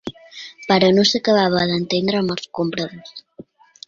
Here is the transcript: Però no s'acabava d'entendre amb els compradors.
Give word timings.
Però 0.69 0.87
no 0.95 1.03
s'acabava 1.09 1.67
d'entendre 1.71 2.21
amb 2.21 2.33
els 2.37 2.47
compradors. 2.61 3.13